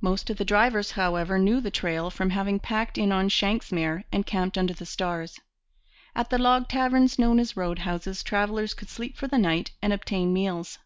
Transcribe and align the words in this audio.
Most 0.00 0.30
of 0.30 0.38
the 0.38 0.46
drivers, 0.46 0.92
however, 0.92 1.38
knew 1.38 1.60
the 1.60 1.70
trail 1.70 2.08
from 2.08 2.30
having 2.30 2.58
packed 2.58 2.96
in 2.96 3.12
on 3.12 3.28
shanks's 3.28 3.70
mare 3.70 4.02
and 4.10 4.24
camped 4.24 4.56
under 4.56 4.72
the 4.72 4.86
stars. 4.86 5.38
At 6.16 6.30
the 6.30 6.38
log 6.38 6.68
taverns 6.70 7.18
known 7.18 7.38
as 7.38 7.54
road 7.54 7.80
houses 7.80 8.22
travellers 8.22 8.72
could 8.72 8.88
sleep 8.88 9.14
for 9.18 9.28
the 9.28 9.36
night 9.36 9.72
and 9.82 9.92
obtain 9.92 10.32
meals. 10.32 10.78